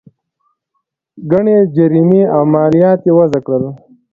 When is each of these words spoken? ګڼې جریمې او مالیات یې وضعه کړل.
ګڼې 1.31 1.57
جریمې 1.75 2.23
او 2.35 2.41
مالیات 2.53 2.99
یې 3.07 3.13
وضعه 3.19 3.39
کړل. 3.45 3.63